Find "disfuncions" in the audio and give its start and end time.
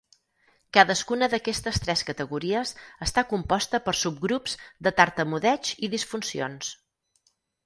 5.97-6.73